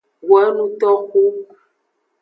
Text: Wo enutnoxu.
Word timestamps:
Wo 0.27 0.35
enutnoxu. 0.47 1.21